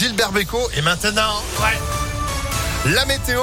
Gilbert 0.00 0.32
Bécaud. 0.32 0.66
Et 0.78 0.80
maintenant, 0.80 1.42
ouais. 1.60 2.90
la 2.94 3.04
météo. 3.04 3.42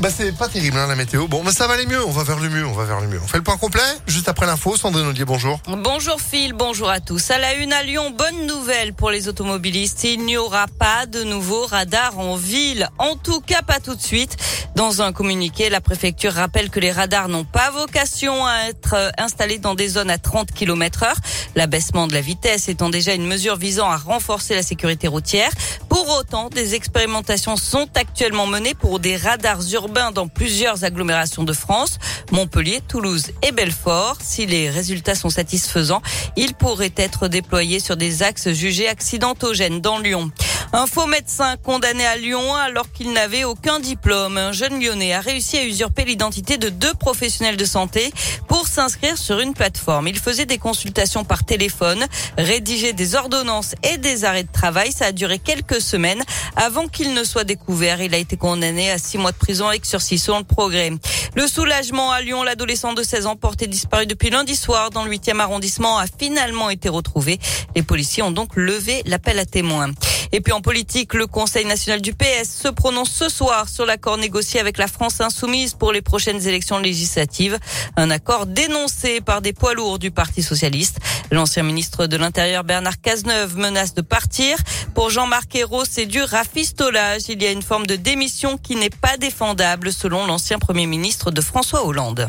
Bah 0.00 0.10
c'est 0.16 0.30
pas 0.30 0.46
terrible 0.46 0.76
hein, 0.78 0.86
la 0.86 0.94
météo. 0.94 1.26
Bon, 1.26 1.42
mais 1.42 1.50
ça 1.50 1.66
va 1.66 1.74
aller 1.74 1.86
mieux. 1.86 2.04
On 2.06 2.12
va 2.12 2.22
vers 2.22 2.38
le 2.38 2.48
mieux. 2.48 2.64
On 2.64 2.72
va 2.72 2.84
vers 2.84 3.00
le 3.00 3.08
mieux. 3.08 3.20
On 3.20 3.26
fait 3.26 3.38
le 3.38 3.42
point 3.42 3.56
complet 3.56 3.82
juste 4.06 4.28
après 4.28 4.46
l'info. 4.46 4.76
Sandrine 4.76 5.06
Ollier, 5.06 5.24
bonjour. 5.24 5.58
Bonjour 5.66 6.20
Phil, 6.20 6.52
bonjour 6.52 6.88
à 6.88 7.00
tous. 7.00 7.32
À 7.32 7.38
la 7.38 7.54
une 7.54 7.72
à 7.72 7.82
Lyon, 7.82 8.12
bonne 8.16 8.46
nouvelle 8.46 8.94
pour 8.94 9.10
les 9.10 9.26
automobilistes. 9.26 10.04
Il 10.04 10.24
n'y 10.24 10.36
aura 10.36 10.66
pas 10.78 11.06
de 11.06 11.24
nouveaux 11.24 11.66
radars 11.66 12.16
en 12.16 12.36
ville. 12.36 12.88
En 12.98 13.16
tout 13.16 13.40
cas, 13.40 13.62
pas 13.62 13.80
tout 13.80 13.96
de 13.96 14.00
suite. 14.00 14.36
Dans 14.76 15.02
un 15.02 15.12
communiqué, 15.12 15.68
la 15.68 15.80
préfecture 15.80 16.32
rappelle 16.32 16.70
que 16.70 16.78
les 16.78 16.92
radars 16.92 17.28
n'ont 17.28 17.42
pas 17.42 17.72
vocation 17.72 18.46
à 18.46 18.68
être 18.68 19.10
installés 19.18 19.58
dans 19.58 19.74
des 19.74 19.88
zones 19.88 20.10
à 20.10 20.18
30 20.18 20.52
km 20.52 21.02
heure. 21.02 21.16
L'abaissement 21.56 22.06
de 22.06 22.14
la 22.14 22.20
vitesse 22.20 22.68
étant 22.68 22.88
déjà 22.88 23.14
une 23.14 23.26
mesure 23.26 23.56
visant 23.56 23.90
à 23.90 23.96
renforcer 23.96 24.54
la 24.54 24.62
sécurité 24.62 25.08
routière. 25.08 25.50
Pour 25.98 26.16
autant, 26.16 26.48
des 26.48 26.76
expérimentations 26.76 27.56
sont 27.56 27.88
actuellement 27.96 28.46
menées 28.46 28.74
pour 28.74 29.00
des 29.00 29.16
radars 29.16 29.62
urbains 29.72 30.12
dans 30.12 30.28
plusieurs 30.28 30.84
agglomérations 30.84 31.42
de 31.42 31.52
France, 31.52 31.98
Montpellier, 32.30 32.80
Toulouse 32.86 33.32
et 33.42 33.50
Belfort. 33.50 34.18
Si 34.22 34.46
les 34.46 34.70
résultats 34.70 35.16
sont 35.16 35.28
satisfaisants, 35.28 36.00
ils 36.36 36.54
pourraient 36.54 36.94
être 36.96 37.26
déployés 37.26 37.80
sur 37.80 37.96
des 37.96 38.22
axes 38.22 38.52
jugés 38.52 38.86
accidentogènes 38.86 39.80
dans 39.80 39.98
Lyon. 39.98 40.30
Un 40.74 40.86
faux 40.86 41.06
médecin 41.06 41.56
condamné 41.56 42.04
à 42.04 42.16
Lyon 42.16 42.54
alors 42.54 42.92
qu'il 42.92 43.12
n'avait 43.14 43.44
aucun 43.44 43.80
diplôme. 43.80 44.36
Un 44.36 44.52
jeune 44.52 44.78
lyonnais 44.78 45.14
a 45.14 45.20
réussi 45.20 45.56
à 45.56 45.64
usurper 45.64 46.04
l'identité 46.04 46.58
de 46.58 46.68
deux 46.68 46.92
professionnels 46.92 47.56
de 47.56 47.64
santé 47.64 48.12
pour 48.48 48.68
s'inscrire 48.68 49.16
sur 49.16 49.40
une 49.40 49.54
plateforme. 49.54 50.08
Il 50.08 50.18
faisait 50.18 50.44
des 50.44 50.58
consultations 50.58 51.24
par 51.24 51.44
téléphone, 51.44 52.04
rédigeait 52.36 52.92
des 52.92 53.14
ordonnances 53.14 53.76
et 53.82 53.96
des 53.96 54.26
arrêts 54.26 54.42
de 54.42 54.52
travail. 54.52 54.92
Ça 54.92 55.06
a 55.06 55.12
duré 55.12 55.38
quelques 55.38 55.80
semaines 55.80 56.22
avant 56.54 56.86
qu'il 56.86 57.14
ne 57.14 57.24
soit 57.24 57.44
découvert. 57.44 58.02
Il 58.02 58.14
a 58.14 58.18
été 58.18 58.36
condamné 58.36 58.90
à 58.90 58.98
six 58.98 59.16
mois 59.16 59.32
de 59.32 59.38
prison 59.38 59.68
avec 59.68 59.86
sursis 59.86 60.18
selon 60.18 60.38
le 60.38 60.44
progrès. 60.44 60.92
Le 61.34 61.46
soulagement 61.46 62.10
à 62.10 62.20
Lyon, 62.20 62.42
l'adolescent 62.42 62.92
de 62.92 63.02
16 63.02 63.26
ans 63.26 63.36
porté 63.36 63.68
disparu 63.68 64.04
depuis 64.04 64.28
lundi 64.28 64.54
soir 64.54 64.90
dans 64.90 65.04
le 65.04 65.10
8e 65.10 65.40
arrondissement 65.40 65.96
a 65.96 66.04
finalement 66.18 66.68
été 66.68 66.90
retrouvé. 66.90 67.38
Les 67.74 67.82
policiers 67.82 68.22
ont 68.22 68.32
donc 68.32 68.54
levé 68.54 69.02
l'appel 69.06 69.38
à 69.38 69.46
témoins. 69.46 69.92
Et 70.32 70.40
puis 70.40 70.52
politique, 70.60 71.14
le 71.14 71.26
Conseil 71.26 71.64
national 71.64 72.00
du 72.00 72.12
PS 72.12 72.48
se 72.62 72.68
prononce 72.68 73.10
ce 73.10 73.28
soir 73.28 73.68
sur 73.68 73.86
l'accord 73.86 74.18
négocié 74.18 74.60
avec 74.60 74.78
la 74.78 74.86
France 74.86 75.20
insoumise 75.20 75.74
pour 75.74 75.92
les 75.92 76.02
prochaines 76.02 76.46
élections 76.46 76.78
législatives. 76.78 77.58
Un 77.96 78.10
accord 78.10 78.46
dénoncé 78.46 79.20
par 79.20 79.42
des 79.42 79.52
poids 79.52 79.74
lourds 79.74 79.98
du 79.98 80.10
Parti 80.10 80.42
socialiste. 80.42 80.98
L'ancien 81.30 81.62
ministre 81.62 82.06
de 82.06 82.16
l'Intérieur 82.16 82.64
Bernard 82.64 83.00
Cazeneuve 83.00 83.56
menace 83.56 83.94
de 83.94 84.02
partir. 84.02 84.56
Pour 84.94 85.10
Jean-Marc 85.10 85.54
Ayrault, 85.54 85.84
c'est 85.88 86.06
du 86.06 86.22
rafistolage. 86.22 87.22
Il 87.28 87.42
y 87.42 87.46
a 87.46 87.52
une 87.52 87.62
forme 87.62 87.86
de 87.86 87.96
démission 87.96 88.58
qui 88.58 88.76
n'est 88.76 88.90
pas 88.90 89.16
défendable 89.16 89.92
selon 89.92 90.26
l'ancien 90.26 90.58
Premier 90.58 90.86
ministre 90.86 91.30
de 91.30 91.40
François 91.40 91.86
Hollande. 91.86 92.28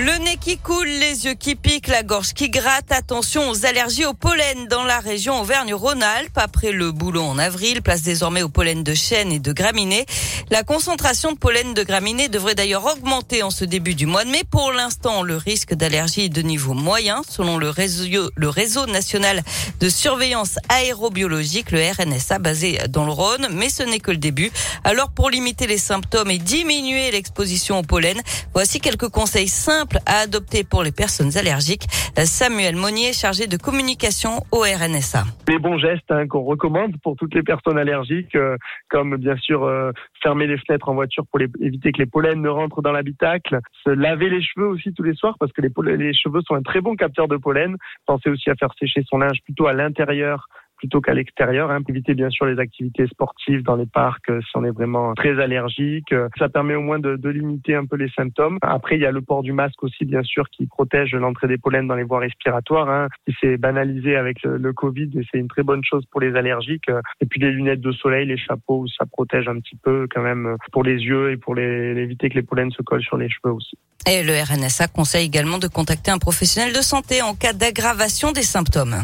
Le 0.00 0.16
nez 0.18 0.36
qui 0.40 0.58
coule, 0.58 0.86
les 0.86 1.24
yeux 1.24 1.34
qui 1.34 1.56
piquent, 1.56 1.88
la 1.88 2.04
gorge 2.04 2.32
qui 2.32 2.50
gratte. 2.50 2.92
Attention 2.92 3.50
aux 3.50 3.66
allergies 3.66 4.06
au 4.06 4.14
pollen 4.14 4.68
dans 4.68 4.84
la 4.84 5.00
région 5.00 5.40
Auvergne-Rhône-Alpes. 5.40 6.36
Après 6.38 6.70
le 6.70 6.92
boulot 6.92 7.24
en 7.24 7.36
avril, 7.36 7.82
place 7.82 8.02
désormais 8.02 8.42
au 8.42 8.48
pollen 8.48 8.84
de 8.84 8.94
chêne 8.94 9.32
et 9.32 9.40
de 9.40 9.52
graminées. 9.52 10.06
La 10.50 10.62
concentration 10.62 11.32
de 11.32 11.36
pollen 11.36 11.74
de 11.74 11.82
graminées 11.82 12.28
devrait 12.28 12.54
d'ailleurs 12.54 12.86
augmenter 12.86 13.42
en 13.42 13.50
ce 13.50 13.64
début 13.64 13.96
du 13.96 14.06
mois 14.06 14.24
de 14.24 14.30
mai. 14.30 14.44
Pour 14.48 14.70
l'instant, 14.70 15.22
le 15.22 15.36
risque 15.36 15.74
d'allergie 15.74 16.26
est 16.26 16.28
de 16.28 16.42
niveau 16.42 16.74
moyen, 16.74 17.22
selon 17.28 17.58
le 17.58 17.68
réseau, 17.68 18.30
le 18.36 18.48
réseau 18.48 18.86
national 18.86 19.42
de 19.80 19.88
surveillance 19.88 20.60
aérobiologique, 20.68 21.72
le 21.72 21.80
RNSA, 21.80 22.38
basé 22.38 22.78
dans 22.88 23.04
le 23.04 23.10
Rhône. 23.10 23.48
Mais 23.50 23.68
ce 23.68 23.82
n'est 23.82 23.98
que 23.98 24.12
le 24.12 24.18
début. 24.18 24.52
Alors, 24.84 25.10
pour 25.10 25.28
limiter 25.28 25.66
les 25.66 25.76
symptômes 25.76 26.30
et 26.30 26.38
diminuer 26.38 27.10
l'exposition 27.10 27.80
au 27.80 27.82
pollen, 27.82 28.22
voici 28.54 28.78
quelques 28.78 29.08
conseils 29.08 29.48
simples 29.48 29.87
à 30.06 30.20
adopter 30.24 30.64
pour 30.64 30.82
les 30.82 30.92
personnes 30.92 31.36
allergiques. 31.36 31.86
Samuel 32.16 32.76
Monnier, 32.76 33.12
chargé 33.12 33.46
de 33.46 33.56
communication 33.56 34.42
au 34.52 34.60
RNSA. 34.60 35.24
Les 35.48 35.58
bons 35.58 35.78
gestes 35.78 36.10
hein, 36.10 36.26
qu'on 36.26 36.42
recommande 36.42 36.96
pour 37.02 37.16
toutes 37.16 37.34
les 37.34 37.42
personnes 37.42 37.78
allergiques, 37.78 38.34
euh, 38.34 38.56
comme 38.88 39.16
bien 39.16 39.36
sûr 39.36 39.64
euh, 39.64 39.92
fermer 40.22 40.46
les 40.46 40.58
fenêtres 40.58 40.88
en 40.88 40.94
voiture 40.94 41.24
pour 41.30 41.40
éviter 41.40 41.92
que 41.92 41.98
les 41.98 42.06
pollens 42.06 42.40
ne 42.40 42.48
rentrent 42.48 42.82
dans 42.82 42.92
l'habitacle, 42.92 43.60
se 43.84 43.90
laver 43.90 44.30
les 44.30 44.42
cheveux 44.42 44.66
aussi 44.66 44.92
tous 44.92 45.02
les 45.02 45.14
soirs 45.14 45.36
parce 45.38 45.52
que 45.52 45.62
les, 45.62 45.96
les 45.96 46.14
cheveux 46.14 46.40
sont 46.46 46.54
un 46.54 46.62
très 46.62 46.80
bon 46.80 46.96
capteur 46.96 47.28
de 47.28 47.36
pollen. 47.36 47.76
Pensez 48.06 48.30
aussi 48.30 48.50
à 48.50 48.54
faire 48.54 48.70
sécher 48.78 49.02
son 49.08 49.18
linge 49.18 49.38
plutôt 49.44 49.66
à 49.66 49.72
l'intérieur 49.72 50.48
plutôt 50.78 51.00
qu'à 51.00 51.14
l'extérieur. 51.14 51.70
Hein, 51.70 51.80
éviter 51.88 52.14
bien 52.14 52.30
sûr 52.30 52.46
les 52.46 52.58
activités 52.58 53.06
sportives 53.06 53.62
dans 53.62 53.76
les 53.76 53.86
parcs 53.86 54.28
euh, 54.30 54.40
si 54.42 54.56
on 54.56 54.64
est 54.64 54.70
vraiment 54.70 55.14
très 55.14 55.40
allergique. 55.40 56.12
Euh, 56.12 56.28
ça 56.38 56.48
permet 56.48 56.74
au 56.74 56.82
moins 56.82 56.98
de, 56.98 57.16
de, 57.16 57.28
limiter 57.28 57.74
un 57.74 57.86
peu 57.86 57.96
les 57.96 58.10
symptômes. 58.10 58.58
Après, 58.62 58.96
il 58.96 59.02
y 59.02 59.06
a 59.06 59.10
le 59.10 59.22
port 59.22 59.42
du 59.42 59.52
masque 59.52 59.82
aussi, 59.82 60.04
bien 60.04 60.22
sûr, 60.22 60.48
qui 60.50 60.66
protège 60.66 61.14
l'entrée 61.14 61.48
des 61.48 61.58
pollens 61.58 61.86
dans 61.86 61.94
les 61.94 62.02
voies 62.02 62.20
respiratoires. 62.20 62.88
Hein, 62.88 63.08
qui 63.26 63.34
s'est 63.40 63.56
banalisé 63.56 64.16
avec 64.16 64.42
le, 64.42 64.72
Covid 64.72 65.10
et 65.18 65.26
c'est 65.30 65.38
une 65.38 65.48
très 65.48 65.62
bonne 65.62 65.82
chose 65.82 66.04
pour 66.10 66.20
les 66.20 66.36
allergiques. 66.36 66.88
Et 67.20 67.26
puis 67.26 67.40
les 67.40 67.50
lunettes 67.50 67.80
de 67.80 67.92
soleil, 67.92 68.26
les 68.26 68.36
chapeaux, 68.36 68.86
ça 68.86 69.06
protège 69.06 69.48
un 69.48 69.58
petit 69.60 69.76
peu 69.76 70.06
quand 70.10 70.22
même 70.22 70.56
pour 70.72 70.84
les 70.84 70.94
yeux 70.94 71.32
et 71.32 71.36
pour 71.36 71.54
les, 71.54 71.96
éviter 71.96 72.28
que 72.28 72.34
les 72.34 72.42
pollens 72.42 72.70
se 72.70 72.82
collent 72.82 73.02
sur 73.02 73.16
les 73.16 73.28
cheveux 73.28 73.52
aussi. 73.52 73.76
Et 74.06 74.22
le 74.22 74.32
RNSA 74.32 74.88
conseille 74.88 75.26
également 75.26 75.58
de 75.58 75.66
contacter 75.66 76.10
un 76.10 76.18
professionnel 76.18 76.72
de 76.72 76.80
santé 76.80 77.22
en 77.22 77.34
cas 77.34 77.52
d'aggravation 77.52 78.32
des 78.32 78.42
symptômes. 78.42 78.96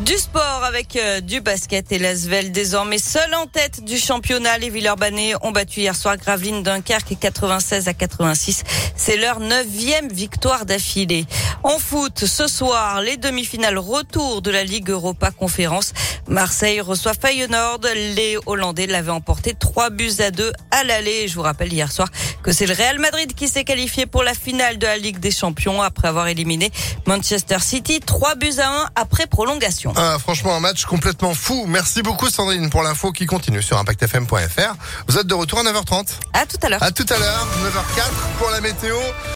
Du 0.00 0.18
sport 0.18 0.64
avec 0.64 0.96
euh, 0.96 1.20
du 1.20 1.40
basket 1.40 1.92
et 1.92 2.00
l'Asvel 2.00 2.50
désormais 2.50 2.98
seul 2.98 3.32
en 3.32 3.46
tête 3.46 3.84
du 3.84 3.96
championnat. 3.96 4.58
Les 4.58 4.68
Villeurbanais 4.68 5.34
ont 5.42 5.52
battu 5.52 5.80
hier 5.80 5.94
soir 5.94 6.16
Gravelines 6.16 6.64
Dunkerque 6.64 7.16
96 7.16 7.86
à 7.86 7.94
86. 7.94 8.64
C'est 8.96 9.16
leur 9.16 9.38
neuvième 9.38 10.08
victoire 10.08 10.66
d'affilée. 10.66 11.26
En 11.62 11.78
foot, 11.78 12.24
ce 12.24 12.48
soir, 12.48 13.02
les 13.02 13.16
demi-finales 13.16 13.78
retour 13.78 14.42
de 14.42 14.50
la 14.50 14.64
Ligue 14.64 14.90
Europa 14.90 15.30
Conférence. 15.30 15.92
Marseille 16.28 16.80
reçoit 16.80 17.14
Feyenoord. 17.14 17.80
Les 17.94 18.38
Hollandais 18.46 18.86
l'avaient 18.86 19.10
emporté 19.10 19.54
3 19.54 19.90
buts 19.90 20.12
à 20.20 20.30
2 20.30 20.52
à 20.70 20.84
l'aller. 20.84 21.28
Je 21.28 21.34
vous 21.34 21.42
rappelle 21.42 21.72
hier 21.72 21.90
soir 21.90 22.08
que 22.42 22.52
c'est 22.52 22.66
le 22.66 22.74
Real 22.74 22.98
Madrid 22.98 23.34
qui 23.34 23.48
s'est 23.48 23.64
qualifié 23.64 24.06
pour 24.06 24.22
la 24.22 24.34
finale 24.34 24.78
de 24.78 24.86
la 24.86 24.96
Ligue 24.96 25.18
des 25.18 25.30
Champions 25.30 25.82
après 25.82 26.08
avoir 26.08 26.28
éliminé 26.28 26.70
Manchester 27.06 27.58
City 27.60 28.00
3 28.00 28.34
buts 28.36 28.58
à 28.58 28.68
1 28.68 28.90
après 28.94 29.26
prolongation. 29.26 29.92
Ah, 29.96 30.16
franchement, 30.18 30.54
un 30.54 30.60
match 30.60 30.84
complètement 30.84 31.34
fou. 31.34 31.64
Merci 31.66 32.02
beaucoup, 32.02 32.28
Sandrine, 32.28 32.70
pour 32.70 32.82
l'info 32.82 33.12
qui 33.12 33.26
continue 33.26 33.62
sur 33.62 33.78
ImpactFM.fr. 33.78 34.74
Vous 35.08 35.18
êtes 35.18 35.26
de 35.26 35.34
retour 35.34 35.60
à 35.60 35.62
9h30. 35.62 36.08
À 36.32 36.46
tout 36.46 36.58
à 36.62 36.68
l'heure. 36.68 36.82
À 36.82 36.90
tout 36.90 37.06
à 37.08 37.18
l'heure, 37.18 37.46
9h04 37.64 38.38
pour 38.38 38.50
la 38.50 38.60
météo. 38.60 38.96